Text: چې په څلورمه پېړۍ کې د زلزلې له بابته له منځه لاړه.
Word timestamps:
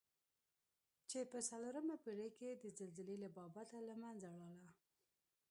چې 1.09 1.19
په 1.31 1.39
څلورمه 1.49 1.95
پېړۍ 2.03 2.29
کې 2.37 2.49
د 2.53 2.63
زلزلې 2.77 3.15
له 3.23 3.29
بابته 3.37 3.77
له 3.87 3.95
منځه 4.03 4.29
لاړه. 4.41 4.69